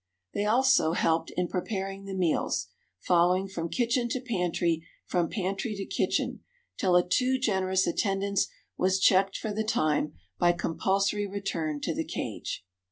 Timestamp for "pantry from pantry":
4.19-5.75